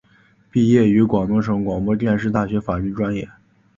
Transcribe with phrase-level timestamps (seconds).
[0.49, 3.29] 毕业于广东省广播电视大学法律专业。